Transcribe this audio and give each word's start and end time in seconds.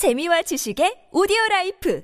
재미와 0.00 0.40
지식의 0.40 1.12
오디오 1.12 1.36
라이프 1.50 2.00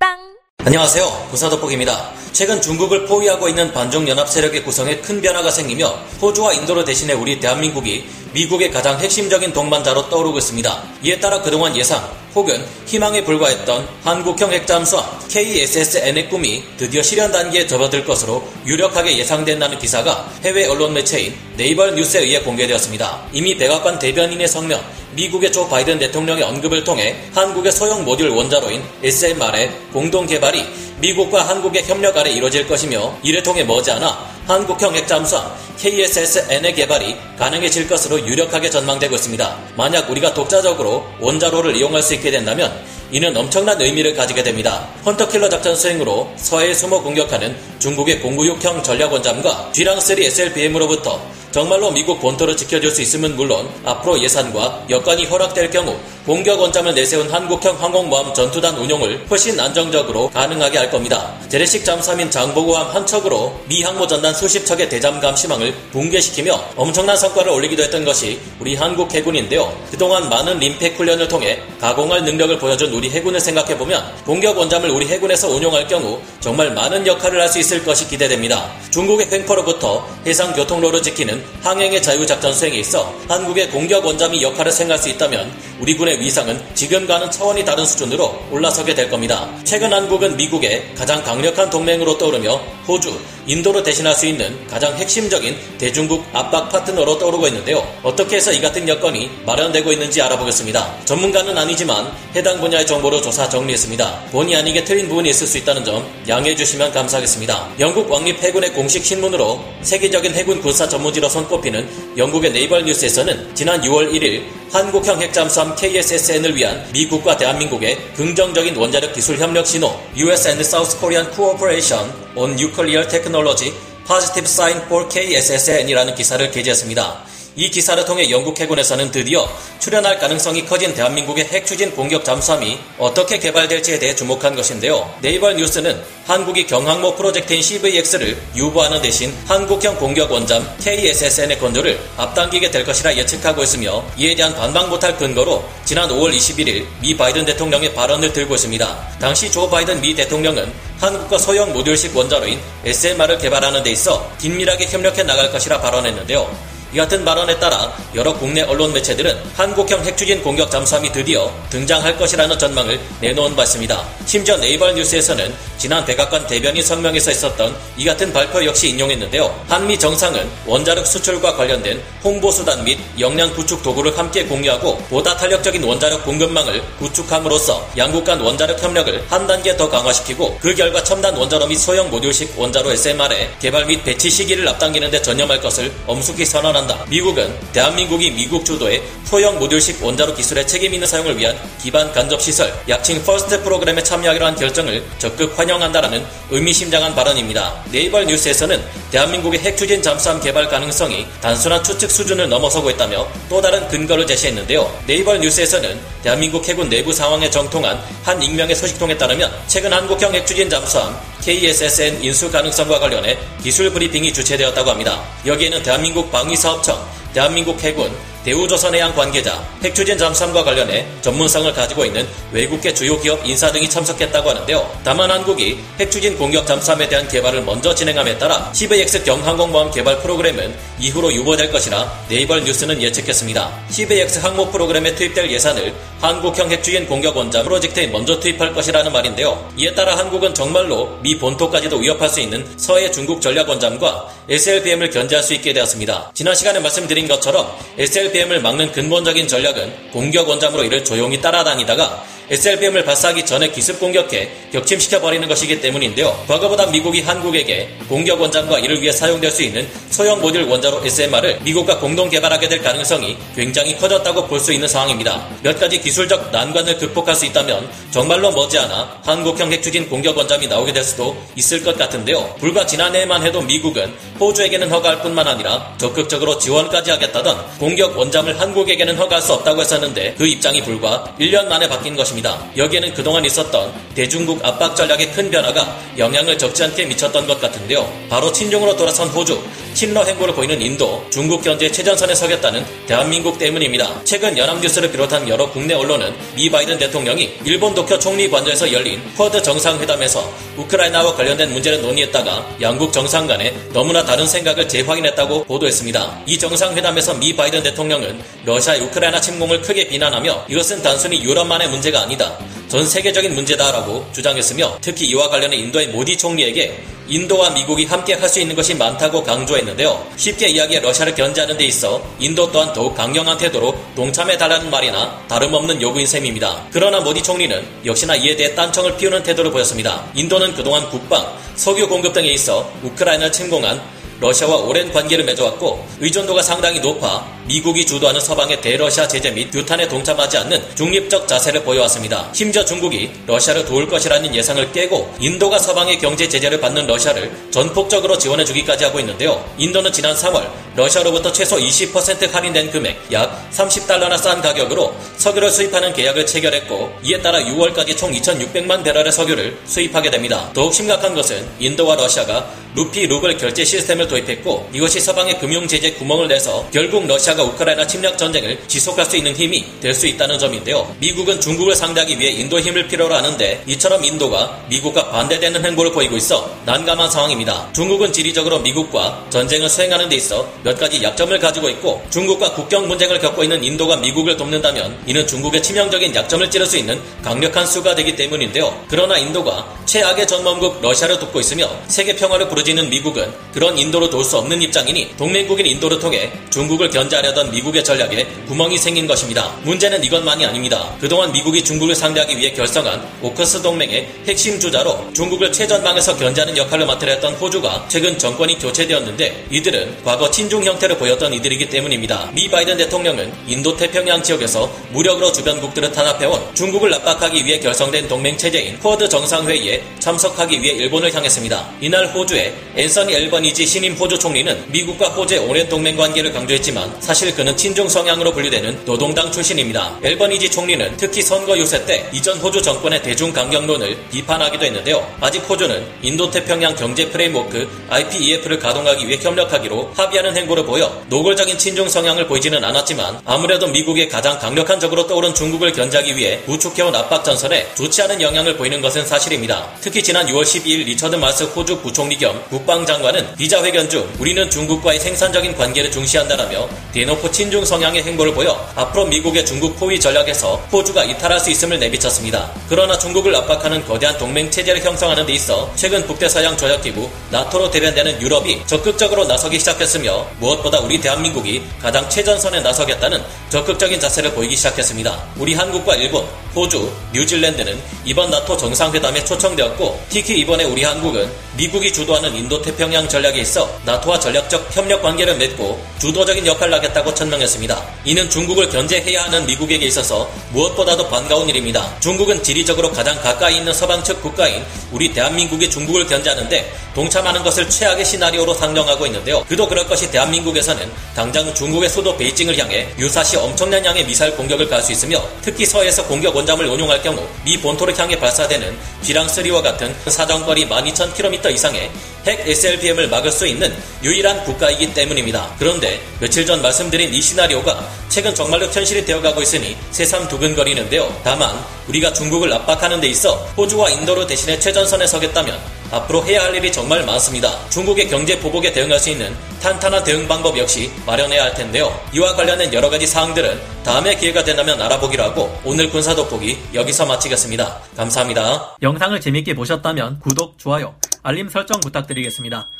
팟빵 0.00 0.16
안녕하세요. 0.64 1.28
부사덕복입니다. 1.30 2.14
최근 2.32 2.62
중국을 2.62 3.04
포위하고 3.04 3.50
있는 3.50 3.70
반중연합 3.70 4.26
세력의 4.26 4.64
구성에 4.64 4.96
큰 5.02 5.20
변화가 5.20 5.50
생기며 5.50 5.88
호주와 6.22 6.54
인도를 6.54 6.86
대신해 6.86 7.12
우리 7.12 7.38
대한민국이 7.38 8.08
미국의 8.32 8.70
가장 8.70 8.98
핵심적인 8.98 9.52
동반자로 9.52 10.08
떠오르고 10.08 10.38
있습니다. 10.38 10.82
이에 11.02 11.18
따라 11.18 11.40
그동안 11.40 11.76
예상 11.76 12.08
혹은 12.34 12.64
희망에 12.86 13.24
불과했던 13.24 13.88
한국형 14.04 14.52
핵잠수함 14.52 15.04
KSSN의 15.28 16.28
꿈이 16.28 16.62
드디어 16.76 17.02
실현 17.02 17.32
단계에 17.32 17.66
접어들 17.66 18.04
것으로 18.04 18.46
유력하게 18.66 19.16
예상된다는 19.18 19.78
기사가 19.78 20.30
해외 20.44 20.66
언론 20.66 20.92
매체인 20.94 21.34
Naval 21.56 21.90
News에 21.90 22.22
의해 22.22 22.40
공개되었습니다. 22.40 23.28
이미 23.32 23.56
백악관 23.56 23.98
대변인의 23.98 24.46
성명, 24.46 24.80
미국의 25.16 25.50
조 25.50 25.68
바이든 25.68 25.98
대통령의 25.98 26.44
언급을 26.44 26.84
통해 26.84 27.16
한국의 27.34 27.72
소형 27.72 28.04
모듈 28.04 28.30
원자로인 28.30 28.82
SMR의 29.02 29.72
공동 29.92 30.26
개발이 30.26 30.87
미국과 31.00 31.48
한국의 31.48 31.84
협력 31.84 32.16
아래 32.16 32.30
이루어질 32.30 32.66
것이며 32.66 33.18
이를 33.22 33.42
통해 33.42 33.62
머지않아 33.64 34.38
한국형 34.46 34.94
핵잠수함 34.94 35.52
KSSN의 35.78 36.74
개발이 36.74 37.16
가능해질 37.38 37.88
것으로 37.88 38.18
유력하게 38.26 38.70
전망되고 38.70 39.14
있습니다. 39.14 39.58
만약 39.76 40.10
우리가 40.10 40.34
독자적으로 40.34 41.06
원자로를 41.20 41.76
이용할 41.76 42.02
수 42.02 42.14
있게 42.14 42.30
된다면 42.30 42.72
이는 43.10 43.34
엄청난 43.36 43.80
의미를 43.80 44.14
가지게 44.14 44.42
됩니다. 44.42 44.86
헌터킬러 45.06 45.48
작전 45.48 45.76
수행으로 45.76 46.30
서해에 46.36 46.74
숨어 46.74 47.02
공격하는 47.02 47.56
중국의 47.78 48.20
공구육형 48.20 48.82
전략원잠과 48.82 49.70
쥐랑3 49.72 50.20
SLBM으로부터 50.20 51.20
정말로 51.50 51.90
미국 51.90 52.20
본토를 52.20 52.56
지켜줄 52.56 52.90
수 52.90 53.00
있으면 53.00 53.34
물론 53.34 53.68
앞으로 53.84 54.20
예산과 54.22 54.84
여건이 54.90 55.24
허락될 55.26 55.70
경우 55.70 55.96
공격 56.28 56.60
원점을 56.60 56.94
내세운 56.94 57.30
한국형 57.30 57.82
항공모함 57.82 58.34
전투단 58.34 58.76
운용을 58.76 59.24
훨씬 59.30 59.58
안정적으로 59.58 60.28
가능하게 60.28 60.76
할 60.76 60.90
겁니다. 60.90 61.32
재래식 61.48 61.86
잠수함인 61.86 62.30
장보고함 62.30 62.94
한 62.94 63.06
척으로 63.06 63.58
미 63.66 63.82
항모 63.82 64.06
전단 64.06 64.34
수십 64.34 64.66
척의 64.66 64.90
대잠감 64.90 65.34
시망을 65.34 65.72
붕괴시키며 65.90 66.62
엄청난 66.76 67.16
성과를 67.16 67.50
올리기도 67.50 67.82
했던 67.82 68.04
것이 68.04 68.38
우리 68.60 68.74
한국 68.74 69.10
해군인데요. 69.10 69.74
그동안 69.90 70.28
많은 70.28 70.58
림팩 70.58 70.98
훈련을 70.98 71.28
통해 71.28 71.62
가공할 71.80 72.22
능력을 72.26 72.58
보여준 72.58 72.92
우리 72.92 73.08
해군을 73.08 73.40
생각해보면 73.40 74.24
공격 74.26 74.58
원잠을 74.58 74.90
우리 74.90 75.06
해군에서 75.06 75.48
운용할 75.48 75.88
경우 75.88 76.20
정말 76.40 76.74
많은 76.74 77.06
역할을 77.06 77.40
할 77.40 77.48
수 77.48 77.58
있을 77.58 77.82
것이 77.82 78.06
기대됩니다. 78.06 78.70
중국의 78.90 79.28
횡포로부터 79.32 80.06
해상 80.26 80.52
교통로를 80.52 81.02
지키는 81.02 81.42
항행의 81.62 82.02
자유작전 82.02 82.52
수행에 82.52 82.76
있어 82.80 83.10
한국의 83.26 83.70
공격 83.70 84.04
원잠이 84.04 84.42
역할을 84.42 84.70
생각할 84.70 85.02
수 85.02 85.08
있다면 85.08 85.50
우리 85.80 85.96
군의 85.96 86.17
위상은 86.20 86.60
지금과는 86.74 87.30
차원이 87.30 87.64
다른 87.64 87.84
수준으로 87.84 88.38
올라서게 88.50 88.94
될 88.94 89.08
겁니다. 89.10 89.48
최근 89.64 89.92
한국은 89.92 90.36
미국의 90.36 90.94
가장 90.96 91.22
강력한 91.22 91.70
동맹으로 91.70 92.18
떠오르며 92.18 92.60
호주, 92.86 93.18
인도를 93.46 93.82
대신할 93.82 94.14
수 94.14 94.26
있는 94.26 94.54
가장 94.66 94.94
핵심적인 94.96 95.56
대중국 95.78 96.24
압박 96.32 96.68
파트너로 96.68 97.18
떠오르고 97.18 97.46
있는데요. 97.48 97.86
어떻게 98.02 98.36
해서 98.36 98.52
이 98.52 98.60
같은 98.60 98.86
여건이 98.86 99.30
마련되고 99.46 99.90
있는지 99.92 100.20
알아보겠습니다. 100.20 101.04
전문가는 101.06 101.56
아니지만 101.56 102.12
해당 102.34 102.60
분야의 102.60 102.86
정보를 102.86 103.22
조사 103.22 103.48
정리했습니다. 103.48 104.24
본의 104.32 104.56
아니게 104.56 104.84
틀린 104.84 105.08
부분이 105.08 105.30
있을 105.30 105.46
수 105.46 105.56
있다는 105.58 105.84
점 105.84 106.06
양해해 106.28 106.54
주시면 106.54 106.92
감사하겠습니다. 106.92 107.68
영국 107.80 108.10
왕립 108.10 108.42
해군의 108.42 108.72
공식 108.72 109.04
신문으로 109.04 109.64
세계적인 109.82 110.34
해군 110.34 110.60
군사 110.60 110.86
전문지로 110.86 111.28
손꼽히는 111.28 112.16
영국의 112.18 112.52
네이버 112.52 112.80
뉴스에서는 112.80 113.54
지난 113.54 113.80
6월 113.80 114.12
1일 114.12 114.42
한국형 114.72 115.22
핵잠수함 115.22 115.74
KSSN을 116.08 116.56
위한 116.56 116.88
미국과 116.90 117.36
대한민국의 117.36 117.98
긍정적인 118.16 118.74
원자력 118.76 119.12
기술 119.12 119.36
협력 119.36 119.66
신호 119.66 119.88
US 120.16 120.48
and 120.48 120.64
South 120.64 120.98
Korean 120.98 121.30
Cooperation 121.34 122.10
on 122.34 122.52
Nuclear 122.52 123.06
Technology 123.06 123.74
Positive 124.06 124.48
Sign 124.48 124.76
for 124.86 125.06
KSSN이라는 125.08 126.14
기사를 126.14 126.50
게재했습니다. 126.50 127.37
이 127.58 127.68
기사를 127.68 128.04
통해 128.04 128.30
영국 128.30 128.60
해군에서는 128.60 129.10
드디어 129.10 129.48
출연할 129.80 130.20
가능성이 130.20 130.64
커진 130.64 130.94
대한민국의 130.94 131.44
핵 131.46 131.66
추진 131.66 131.90
공격 131.90 132.24
잠수함이 132.24 132.78
어떻게 132.98 133.36
개발될지에 133.40 133.98
대해 133.98 134.14
주목한 134.14 134.54
것인데요. 134.54 135.12
네이버 135.20 135.52
뉴스는 135.52 136.00
한국이 136.24 136.68
경항모 136.68 137.16
프로젝트인 137.16 137.60
CVX를 137.60 138.40
유보하는 138.54 139.02
대신 139.02 139.34
한국형 139.48 139.96
공격 139.96 140.30
원잠 140.30 140.64
KSSN의 140.78 141.58
건조를 141.58 141.98
앞당기게 142.16 142.70
될 142.70 142.84
것이라 142.84 143.16
예측하고 143.16 143.64
있으며 143.64 144.04
이에 144.16 144.36
대한 144.36 144.54
반박 144.54 144.88
못할 144.88 145.16
근거로 145.16 145.68
지난 145.84 146.08
5월 146.10 146.32
21일 146.32 146.86
미 147.00 147.16
바이든 147.16 147.44
대통령의 147.44 147.92
발언을 147.92 148.32
들고 148.32 148.54
있습니다. 148.54 149.08
당시 149.18 149.50
조 149.50 149.68
바이든 149.68 150.00
미 150.00 150.14
대통령은 150.14 150.72
한국과 151.00 151.38
소형 151.38 151.72
모듈식 151.72 152.16
원자로인 152.16 152.60
SMR을 152.84 153.38
개발하는 153.38 153.82
데 153.82 153.90
있어 153.90 154.30
긴밀하게 154.40 154.86
협력해 154.86 155.24
나갈 155.24 155.50
것이라 155.50 155.80
발언했는데요. 155.80 156.67
이 156.92 156.96
같은 156.96 157.22
발언에 157.22 157.58
따라 157.58 157.92
여러 158.14 158.32
국내 158.32 158.62
언론 158.62 158.92
매체들은 158.94 159.36
한국형 159.54 160.04
핵추진 160.06 160.42
공격 160.42 160.70
잠수함이 160.70 161.12
드디어 161.12 161.52
등장할 161.68 162.16
것이라는 162.16 162.58
전망을 162.58 162.98
내놓은 163.20 163.54
바 163.54 163.64
있습니다. 163.64 164.04
심지어 164.24 164.56
Naval 164.56 164.90
News에서는 164.92 165.54
지난 165.76 166.04
백악관 166.06 166.46
대변인 166.46 166.82
성명에서 166.82 167.30
있었던 167.30 167.76
이 167.98 168.06
같은 168.06 168.32
발표 168.32 168.64
역시 168.64 168.88
인용했는데요. 168.88 169.64
한미 169.68 169.98
정상은 169.98 170.48
원자력 170.64 171.06
수출과 171.06 171.56
관련된 171.56 172.02
홍보 172.24 172.50
수단 172.50 172.82
및 172.84 172.98
역량 173.18 173.52
구축 173.54 173.82
도구를 173.82 174.16
함께 174.16 174.44
공유하고 174.44 174.96
보다 175.10 175.36
탄력적인 175.36 175.84
원자력 175.84 176.24
공급망을 176.24 176.82
구축함으로써 176.98 177.86
양국 177.98 178.24
간 178.24 178.40
원자력 178.40 178.82
협력을 178.82 179.24
한 179.28 179.46
단계 179.46 179.76
더 179.76 179.90
강화시키고 179.90 180.58
그 180.60 180.74
결과 180.74 181.04
첨단 181.04 181.36
원자로 181.36 181.66
및 181.66 181.76
소형 181.76 182.10
모듈식 182.10 182.58
원자로 182.58 182.92
SMR의 182.92 183.50
개발 183.60 183.84
및 183.84 184.02
배치 184.04 184.30
시기를 184.30 184.66
앞당기는 184.68 185.10
데 185.10 185.20
전념할 185.20 185.60
것을 185.60 185.92
엄숙히 186.06 186.46
선언 186.46 186.77
한 186.78 186.88
한다. 186.88 187.04
미국은 187.08 187.52
대한민국이 187.72 188.30
미국 188.30 188.64
주도의 188.64 189.02
소형 189.24 189.58
모듈식 189.58 190.02
원자로 190.02 190.34
기술의 190.34 190.66
책임 190.66 190.94
있는 190.94 191.06
사용을 191.06 191.36
위한 191.36 191.58
기반 191.82 192.10
간접 192.12 192.40
시설, 192.40 192.72
약칭 192.88 193.22
FIRST 193.24 193.62
프로그램에 193.62 194.02
참여하기로 194.02 194.46
한 194.46 194.54
결정을 194.54 195.04
적극 195.18 195.58
환영한다라는 195.58 196.24
의미심장한 196.50 197.14
발언입니다. 197.14 197.82
Naval 197.90 198.22
News에서는 198.22 198.82
대한민국의 199.10 199.60
핵 199.60 199.76
추진 199.76 200.00
잠수함 200.00 200.40
개발 200.40 200.68
가능성이 200.68 201.26
단순한 201.40 201.82
추측 201.82 202.10
수준을 202.10 202.48
넘어서고 202.48 202.90
있다며 202.90 203.26
또 203.48 203.60
다른 203.60 203.86
근거를 203.88 204.26
제시했는데요. 204.26 205.00
Naval 205.06 205.36
News에서는 205.36 205.98
대한민국 206.22 206.66
해군 206.68 206.88
내부 206.88 207.12
상황에 207.12 207.50
정통한 207.50 208.00
한 208.22 208.42
익명의 208.42 208.74
소식통에 208.76 209.18
따르면 209.18 209.52
최근 209.66 209.92
한국형 209.92 210.34
핵 210.34 210.46
추진 210.46 210.70
잠수함 210.70 211.18
KSSN 211.42 212.22
인수 212.22 212.50
가능성과 212.50 212.98
관련해 212.98 213.38
기술 213.62 213.90
브리핑이 213.90 214.32
주최되었다고 214.32 214.90
합니다. 214.90 215.22
여기에는 215.46 215.82
대한민국 215.82 216.30
방위사 216.30 216.67
업청, 216.68 216.98
대한민국 217.32 217.80
해군, 217.80 218.10
대우조선해양 218.44 219.14
관계자, 219.14 219.62
핵추진 219.82 220.16
잠수함과 220.16 220.64
관련해 220.64 221.06
전문성을 221.20 221.72
가지고 221.72 222.04
있는 222.04 222.26
외국계 222.52 222.94
주요 222.94 223.20
기업 223.20 223.44
인사 223.44 223.70
등이 223.70 223.90
참석했다고 223.90 224.48
하는데요. 224.48 224.90
다만 225.04 225.30
한국이 225.30 225.78
핵추진 225.98 226.38
공격 226.38 226.66
잠수함에 226.66 227.08
대한 227.08 227.28
개발을 227.28 227.62
먼저 227.62 227.94
진행함에 227.94 228.38
따라 228.38 228.70
CVX 228.72 229.24
경항공모함 229.24 229.90
개발 229.90 230.18
프로그램은 230.20 230.74
이후로 230.98 231.32
유보될 231.32 231.70
것이라 231.70 232.10
네이버 232.28 232.58
뉴스는 232.58 233.02
예측했습니다. 233.02 233.70
CVX 233.90 234.38
항모 234.38 234.70
프로그램에 234.70 235.14
투입될 235.14 235.50
예산을 235.50 235.92
한국형 236.20 236.70
핵추진 236.70 237.06
공격 237.06 237.36
원자 237.36 237.62
프로젝트에 237.62 238.06
먼저 238.06 238.40
투입할 238.40 238.72
것이라는 238.72 239.12
말인데요. 239.12 239.68
이에 239.76 239.94
따라 239.94 240.16
한국은 240.16 240.54
정말로 240.54 241.18
미 241.22 241.38
본토까지도 241.38 241.98
위협할 241.98 242.28
수 242.28 242.40
있는 242.40 242.66
서해 242.76 243.10
중국 243.10 243.40
전략 243.40 243.68
원잠과 243.68 244.28
SLBM을 244.48 245.10
견제할 245.10 245.42
수 245.42 245.54
있게 245.54 245.72
되었습니다. 245.72 246.32
지난 246.34 246.54
시간에 246.54 246.80
말씀드린 246.80 247.28
것처럼 247.28 247.70
SLBM 247.98 248.27
SLBM을 248.28 248.60
막는 248.60 248.92
근본적인 248.92 249.48
전략은 249.48 250.10
공격 250.12 250.48
원잠으로 250.48 250.84
이를 250.84 251.04
조용히 251.04 251.40
따라다니다가 251.40 252.24
SLBM을 252.50 253.04
발사하기 253.04 253.44
전에 253.44 253.70
기습 253.70 254.00
공격해 254.00 254.48
격침시켜 254.72 255.20
버리는 255.20 255.46
것이기 255.46 255.82
때문인데요. 255.82 256.44
과거보다 256.48 256.86
미국이 256.86 257.20
한국에게 257.20 257.90
공격 258.08 258.40
원잠과 258.40 258.78
이를 258.78 259.02
위해 259.02 259.12
사용될 259.12 259.50
수 259.50 259.62
있는 259.62 259.86
소형 260.08 260.40
모듈 260.40 260.66
원자로 260.66 261.04
SMR을 261.04 261.58
미국과 261.62 261.98
공동 261.98 262.30
개발하게 262.30 262.68
될 262.68 262.82
가능성이 262.82 263.36
굉장히 263.54 263.96
커졌다고 263.98 264.46
볼 264.46 264.58
수 264.58 264.72
있는 264.72 264.88
상황입니다. 264.88 265.46
몇 265.62 265.78
가지 265.78 266.00
기술적 266.00 266.50
난관을 266.50 266.96
극복할 266.98 267.34
수 267.34 267.44
있다면 267.46 267.88
정말로 268.10 268.50
머지않아 268.50 269.20
한국형 269.24 269.70
핵추진 269.70 270.08
공격 270.08 270.36
원잠이 270.36 270.66
나오게 270.66 270.92
될 270.92 271.04
수도 271.04 271.36
있을 271.54 271.84
것 271.84 271.96
같은데요. 271.98 272.56
불과 272.58 272.84
지난해에만 272.86 273.44
해도 273.44 273.60
미국은 273.60 274.12
호주에게는 274.40 274.90
허가할 274.90 275.20
뿐만 275.22 275.46
아니라 275.46 275.94
적극적으로 275.98 276.58
지원까지 276.58 277.10
하겠다던 277.10 277.78
공격 277.78 278.17
원잠을 278.18 278.60
한국에게는 278.60 279.16
허가할 279.16 279.40
수 279.40 279.52
없다고 279.52 279.80
했었는데 279.80 280.34
그 280.36 280.44
입장이 280.44 280.82
불과 280.82 281.32
1년 281.38 281.68
만에 281.68 281.88
바뀐 281.88 282.16
것입니다. 282.16 282.60
여기에는 282.76 283.14
그동안 283.14 283.44
있었던 283.44 283.92
대중국 284.16 284.64
압박 284.64 284.96
전략의 284.96 285.30
큰 285.32 285.48
변화가 285.48 285.96
영향을 286.18 286.58
적지 286.58 286.82
않게 286.82 287.06
미쳤던 287.06 287.46
것 287.46 287.60
같은데요. 287.60 288.12
바로 288.28 288.50
친중으로 288.50 288.96
돌아선 288.96 289.28
호주, 289.28 289.62
친러 289.98 290.22
행보를 290.22 290.54
보이는 290.54 290.80
인도, 290.80 291.26
중국 291.28 291.60
견제 291.60 291.90
최전선에 291.90 292.32
서겠다는 292.32 292.86
대한민국 293.08 293.58
때문입니다. 293.58 294.22
최근 294.22 294.56
연합뉴스를 294.56 295.10
비롯한 295.10 295.48
여러 295.48 295.68
국내 295.72 295.92
언론은 295.92 296.32
미 296.54 296.70
바이든 296.70 296.98
대통령이 296.98 297.54
일본 297.64 297.96
도쿄 297.96 298.16
총리 298.16 298.48
관저에서 298.48 298.92
열린 298.92 299.20
쿼드 299.36 299.60
정상회담에서 299.60 300.54
우크라이나와 300.76 301.34
관련된 301.34 301.72
문제를 301.72 302.00
논의했다가 302.00 302.76
양국 302.80 303.12
정상 303.12 303.48
간에 303.48 303.74
너무나 303.92 304.24
다른 304.24 304.46
생각을 304.46 304.88
재확인했다고 304.88 305.64
보도했습니다. 305.64 306.42
이 306.46 306.56
정상회담에서 306.56 307.34
미 307.34 307.56
바이든 307.56 307.82
대통령은 307.82 308.40
러시아의 308.66 309.00
우크라이나 309.00 309.40
침공을 309.40 309.82
크게 309.82 310.06
비난하며 310.06 310.66
이것은 310.68 311.02
단순히 311.02 311.42
유럽만의 311.42 311.88
문제가 311.88 312.20
아니다. 312.20 312.56
전 312.86 313.04
세계적인 313.04 313.52
문제다라고 313.52 314.28
주장했으며 314.32 314.98
특히 315.00 315.26
이와 315.26 315.48
관련해 315.48 315.76
인도의 315.76 316.06
모디 316.10 316.38
총리에게 316.38 317.17
인도와 317.28 317.70
미국이 317.70 318.04
함께 318.06 318.34
할 318.34 318.48
수 318.48 318.60
있는 318.60 318.74
것이 318.74 318.94
많다고 318.94 319.44
강조했는데요. 319.44 320.26
쉽게 320.36 320.68
이야기해 320.68 321.00
러시아를 321.00 321.34
견제하는 321.34 321.76
데 321.76 321.84
있어 321.84 322.22
인도 322.38 322.72
또한 322.72 322.94
더욱 322.94 323.14
강경한 323.14 323.58
태도로 323.58 323.94
동참해달라는 324.16 324.90
말이나 324.90 325.38
다름없는 325.48 326.00
요구인 326.00 326.24
셈입니다. 326.26 326.86
그러나 326.90 327.20
모디 327.20 327.42
총리는 327.42 327.86
역시나 328.06 328.36
이에 328.36 328.56
대해 328.56 328.74
딴청을 328.74 329.18
피우는 329.18 329.42
태도를 329.42 329.70
보였습니다. 329.70 330.24
인도는 330.34 330.74
그동안 330.74 331.10
국방, 331.10 331.46
석유 331.74 332.08
공급 332.08 332.32
등에 332.32 332.48
있어 332.52 332.90
우크라이나를 333.02 333.52
침공한 333.52 334.00
러시아와 334.40 334.76
오랜 334.76 335.12
관계를 335.12 335.44
맺어왔고 335.44 336.06
의존도가 336.20 336.62
상당히 336.62 337.00
높아 337.00 337.57
미국이 337.68 338.06
주도하는 338.06 338.40
서방의 338.40 338.80
대러시아 338.80 339.28
제재 339.28 339.50
및 339.50 339.70
규탄에 339.70 340.08
동참하지 340.08 340.56
않는 340.56 340.82
중립적 340.96 341.46
자세를 341.46 341.82
보여왔습니다. 341.84 342.48
심지어 342.54 342.82
중국이 342.82 343.30
러시아를 343.46 343.84
도울 343.84 344.08
것이라는 344.08 344.54
예상을 344.54 344.90
깨고 344.92 345.34
인도가 345.38 345.78
서방의 345.78 346.18
경제 346.18 346.48
제재를 346.48 346.80
받는 346.80 347.06
러시아를 347.06 347.52
전폭적으로 347.70 348.38
지원해주기까지 348.38 349.04
하고 349.04 349.20
있는데요. 349.20 349.62
인도는 349.76 350.10
지난 350.12 350.34
3월 350.34 350.66
러시아로부터 350.96 351.52
최소 351.52 351.76
20% 351.76 352.50
할인된 352.50 352.90
금액 352.90 353.18
약 353.32 353.70
30달러나 353.70 354.38
싼 354.38 354.62
가격으로 354.62 355.14
석유를 355.36 355.70
수입하는 355.70 356.14
계약을 356.14 356.46
체결했고 356.46 357.12
이에 357.22 357.42
따라 357.42 357.58
6월까지 357.58 358.16
총 358.16 358.32
2,600만 358.32 359.04
배럴의 359.04 359.30
석유를 359.30 359.78
수입하게 359.84 360.30
됩니다. 360.30 360.70
더욱 360.72 360.94
심각한 360.94 361.34
것은 361.34 361.68
인도와 361.78 362.16
러시아가 362.16 362.68
루피 362.94 363.26
루블 363.26 363.58
결제 363.58 363.84
시스템을 363.84 364.26
도입했고 364.26 364.88
이것이 364.92 365.20
서방의 365.20 365.60
금융 365.60 365.86
제재 365.86 366.14
구멍을 366.14 366.48
내서 366.48 366.88
결국 366.90 367.26
러시아가 367.26 367.57
우크라이나 367.64 368.06
침략 368.06 368.36
전쟁을 368.38 368.78
지속할 368.88 369.24
수 369.24 369.36
있는 369.36 369.54
힘이 369.56 369.84
될 370.00 370.18
수 370.18 370.26
있다는 370.26 370.58
점인데요. 370.58 371.14
미국은 371.20 371.60
중국을 371.60 371.94
상대하기 371.94 372.40
위해 372.40 372.50
인도 372.50 372.80
힘을 372.80 373.06
필요로 373.06 373.32
하는데 373.34 373.84
이처럼 373.86 374.24
인도가 374.24 374.82
미국과 374.88 375.30
반대되는 375.30 375.84
행보를 375.84 376.10
보이고 376.10 376.36
있어 376.36 376.68
난감한 376.86 377.30
상황입니다. 377.30 377.88
중국은 377.92 378.32
지리적으로 378.32 378.80
미국과 378.80 379.46
전쟁을 379.50 379.88
수행하는 379.88 380.28
데 380.28 380.34
있어 380.34 380.68
몇 380.82 380.98
가지 380.98 381.22
약점을 381.22 381.56
가지고 381.60 381.88
있고 381.90 382.20
중국과 382.30 382.72
국경 382.72 383.06
분쟁을 383.06 383.38
겪고 383.38 383.62
있는 383.62 383.84
인도가 383.84 384.16
미국을 384.16 384.56
돕는다면 384.56 385.22
이는 385.26 385.46
중국의 385.46 385.82
치명적인 385.82 386.34
약점을 386.34 386.68
찌를 386.68 386.86
수 386.86 386.96
있는 386.96 387.20
강력한 387.42 387.86
수가 387.86 388.16
되기 388.16 388.34
때문인데요. 388.34 389.04
그러나 389.08 389.38
인도가 389.38 389.86
최악의 390.06 390.48
전범국 390.48 391.00
러시아를 391.00 391.38
돕고 391.38 391.60
있으며 391.60 391.88
세계 392.08 392.34
평화를 392.34 392.68
부르짖는 392.68 393.08
미국은 393.08 393.52
그런 393.72 393.96
인도로 393.96 394.30
도울 394.30 394.44
수 394.44 394.58
없는 394.58 394.82
입장이니 394.82 395.36
동맹국인 395.36 395.86
인도를 395.86 396.18
통해 396.18 396.50
중국을 396.70 397.10
견제하려 397.10 397.47
던 397.54 397.70
미국의 397.70 398.04
전략에 398.04 398.46
구멍이 398.66 398.98
생긴 398.98 399.26
것입니다. 399.26 399.74
문제는 399.82 400.22
이것만이 400.24 400.66
아닙니다. 400.66 401.14
그동안 401.20 401.52
미국이 401.52 401.82
중국을 401.84 402.14
상대하기 402.14 402.56
위해 402.56 402.72
결성한 402.72 403.22
오커스 403.42 403.82
동맹의 403.82 404.28
핵심 404.46 404.80
주자로 404.80 405.32
중국을 405.32 405.72
최전방에서 405.72 406.36
견제하는 406.36 406.76
역할을 406.76 407.06
맡으려 407.06 407.32
했던 407.32 407.54
호주가 407.54 408.06
최근 408.08 408.38
정권이 408.38 408.78
교체되었는데 408.78 409.66
이들은 409.70 410.24
과거 410.24 410.50
친중 410.50 410.84
행태를 410.84 411.16
보였던 411.18 411.54
이들이기 411.54 411.88
때문입니다. 411.88 412.50
미 412.54 412.68
바이든 412.68 412.96
대통령은 412.96 413.52
인도 413.66 413.96
태평양 413.96 414.42
지역에서 414.42 414.90
무력으로 415.12 415.52
주변국들을 415.52 416.10
탄압해온 416.12 416.74
중국을 416.74 417.14
압박하기 417.14 417.64
위해 417.64 417.78
결성된 417.78 418.26
동맹 418.28 418.56
체제인 418.56 418.98
쿼드 418.98 419.28
정상회의에 419.28 420.02
참석하기 420.18 420.82
위해 420.82 420.94
일본을 420.94 421.34
향했습니다. 421.34 421.88
이날 422.00 422.26
호주의 422.34 422.74
앤서니 422.96 423.32
엘버니지 423.32 423.86
신임 423.86 424.14
호주 424.14 424.38
총리는 424.38 424.84
미국과 424.88 425.28
호주의 425.28 425.60
오랜 425.60 425.88
동맹 425.88 426.16
관계를 426.16 426.52
강조했지만 426.52 427.20
사실 427.20 427.37
그는 427.38 427.76
친중 427.76 428.08
성향으로 428.08 428.52
분류되는 428.52 429.04
노동당 429.04 429.52
출신입니다. 429.52 430.18
엘버니지 430.24 430.72
총리는 430.72 431.16
특히 431.16 431.40
선거 431.40 431.78
유세 431.78 432.04
때 432.04 432.28
이전 432.32 432.58
호주 432.58 432.82
정권의 432.82 433.22
대중 433.22 433.52
강경론을 433.52 434.18
비판하기도 434.32 434.84
했는데요. 434.84 435.24
아직 435.40 435.60
호주는 435.60 436.04
인도태평양 436.20 436.96
경제 436.96 437.28
프레임워크 437.28 437.88
IPEF를 438.10 438.80
가동하기 438.80 439.28
위해 439.28 439.38
협력하기로 439.40 440.14
합의하는 440.16 440.56
행보를 440.56 440.84
보여 440.84 441.22
노골적인 441.28 441.78
친중 441.78 442.08
성향을 442.08 442.48
보이지는 442.48 442.82
않았지만 442.82 443.40
아무래도 443.44 443.86
미국의 443.86 444.28
가장 444.28 444.58
강력한 444.58 444.98
적으로 444.98 445.28
떠오른 445.28 445.54
중국을 445.54 445.92
견제하기 445.92 446.36
위해 446.36 446.58
구축해온 446.66 447.14
압박 447.14 447.44
전선에 447.44 447.94
좋지 447.94 448.20
않은 448.22 448.42
영향을 448.42 448.76
보이는 448.76 449.00
것은 449.00 449.24
사실입니다. 449.24 449.88
특히 450.00 450.24
지난 450.24 450.46
6월 450.48 450.62
12일 450.62 451.04
리처드 451.06 451.36
마스 451.36 451.62
호주 451.62 452.00
부총리 452.00 452.36
겸 452.36 452.60
국방장관은 452.68 453.54
기자회견 453.56 454.10
중 454.10 454.28
우리는 454.40 454.68
중국과의 454.68 455.20
생산적인 455.20 455.76
관계를 455.76 456.10
중시한다라며 456.10 456.88
대놓고 457.18 457.50
친중 457.50 457.84
성향의 457.84 458.22
행보를 458.22 458.54
보여 458.54 458.78
앞으로 458.94 459.26
미국의 459.26 459.66
중국 459.66 459.98
포위 459.98 460.20
전략에서 460.20 460.76
호주가 460.92 461.24
이탈할 461.24 461.58
수 461.58 461.68
있음을 461.68 461.98
내비쳤습니다. 461.98 462.70
그러나 462.88 463.18
중국을 463.18 463.56
압박하는 463.56 464.06
거대한 464.06 464.38
동맹 464.38 464.70
체제를 464.70 465.02
형성하는 465.02 465.44
데 465.44 465.52
있어 465.54 465.90
최근 465.96 466.24
북대서양 466.28 466.76
조약기구 466.76 467.28
나토로 467.50 467.90
대변되는 467.90 468.40
유럽이 468.40 468.86
적극적으로 468.86 469.46
나서기 469.46 469.80
시작했으며 469.80 470.46
무엇보다 470.60 471.00
우리 471.00 471.20
대한민국이 471.20 471.82
가장 472.00 472.28
최전선에 472.30 472.82
나서겠다는 472.82 473.42
적극적인 473.68 474.20
자세를 474.20 474.52
보이기 474.52 474.76
시작했습니다. 474.76 475.42
우리 475.56 475.74
한국과 475.74 476.14
일본, 476.14 476.46
호주, 476.76 477.10
뉴질랜드는 477.32 478.00
이번 478.26 478.50
나토 478.50 478.76
정상회담에 478.76 479.44
초청되었고 479.44 480.20
특히 480.28 480.60
이번에 480.60 480.84
우리 480.84 481.02
한국은 481.02 481.50
미국이 481.76 482.12
주도하는 482.12 482.54
인도 482.54 482.80
태평양 482.80 483.28
전략에 483.28 483.60
있어 483.60 483.88
나토와 484.04 484.38
전략적 484.38 484.88
협력 484.94 485.22
관계를 485.22 485.56
맺고 485.56 486.00
주도적인 486.20 486.66
역할을 486.66 486.94
하 486.94 487.07
겠다고 487.08 487.34
천명했습니다. 487.34 488.02
이는 488.24 488.48
중국을 488.50 488.88
견제해야 488.88 489.44
하는 489.44 489.66
미국에게 489.66 490.06
있어서 490.06 490.50
무엇보다도 490.70 491.28
반가운 491.28 491.68
일입니다. 491.68 492.18
중국은 492.20 492.62
지리적으로 492.62 493.12
가장 493.12 493.40
가까이 493.40 493.76
있는 493.76 493.92
서방 493.92 494.22
측 494.22 494.42
국가인 494.42 494.82
우리 495.12 495.32
대한민국이 495.32 495.88
중국을 495.90 496.26
견제하는데 496.26 496.92
동참하는 497.14 497.62
것을 497.62 497.88
최악의 497.88 498.24
시나리오로 498.24 498.74
상정하고 498.74 499.26
있는데요. 499.26 499.64
그도 499.68 499.88
그럴 499.88 500.06
것이 500.06 500.30
대한민국에서는 500.30 501.10
당장 501.34 501.72
중국의 501.74 502.08
수도 502.08 502.36
베이징을 502.36 502.78
향해 502.78 503.08
유사시 503.18 503.56
엄청난 503.56 504.04
양의 504.04 504.24
미사일 504.24 504.54
공격을 504.56 504.88
갈수 504.88 505.12
있으며 505.12 505.42
특히 505.62 505.84
서해에서 505.84 506.24
공격 506.24 506.54
원잠을 506.54 506.86
운용할 506.86 507.22
경우 507.22 507.44
미 507.64 507.78
본토를 507.78 508.16
향해 508.18 508.38
발사되는 508.38 508.96
쥐랑3와 509.22 509.82
같은 509.82 510.14
사정거리 510.26 510.88
12,000km 510.88 511.72
이상의 511.72 512.10
핵 512.48 512.66
SLBM을 512.66 513.28
막을 513.28 513.50
수 513.50 513.66
있는 513.66 513.94
유일한 514.22 514.64
국가이기 514.64 515.12
때문입니다. 515.12 515.74
그런데 515.78 516.20
며칠 516.40 516.64
전 516.64 516.80
말씀드린 516.80 517.32
이 517.34 517.40
시나리오가 517.40 518.08
최근 518.30 518.54
정말로 518.54 518.86
현실이 518.86 519.24
되어가고 519.26 519.60
있으니 519.60 519.96
새삼 520.10 520.48
두근거리는데요. 520.48 521.40
다만 521.44 521.76
우리가 522.08 522.32
중국을 522.32 522.72
압박하는 522.72 523.20
데 523.20 523.28
있어 523.28 523.54
호주와 523.76 524.10
인도로 524.10 524.46
대신해 524.46 524.78
최전선에 524.78 525.26
서겠다면 525.26 525.78
앞으로 526.10 526.42
해야 526.46 526.62
할 526.62 526.74
일이 526.74 526.90
정말 526.90 527.22
많습니다. 527.26 527.86
중국의 527.90 528.28
경제 528.28 528.58
보복에 528.58 528.92
대응할 528.92 529.18
수 529.18 529.28
있는 529.28 529.54
탄탄한 529.82 530.24
대응 530.24 530.48
방법 530.48 530.78
역시 530.78 531.10
마련해야 531.26 531.64
할 531.64 531.74
텐데요. 531.74 532.18
이와 532.32 532.54
관련된 532.56 532.92
여러 532.94 533.10
가지 533.10 533.26
사항들은 533.26 533.78
다음에 534.04 534.34
기회가 534.36 534.64
된다면 534.64 535.00
알아보기로 535.02 535.42
하고 535.42 535.78
오늘 535.84 536.08
군사 536.08 536.34
돋보기 536.34 536.78
여기서 536.94 537.26
마치겠습니다. 537.26 537.98
감사합니다. 538.16 538.96
영상을 539.02 539.38
재밌게 539.38 539.74
보셨다면 539.74 540.40
구독, 540.40 540.78
좋아요, 540.78 541.14
알림 541.48 541.70
설정 541.70 542.00
부탁드리겠습니다. 542.00 542.90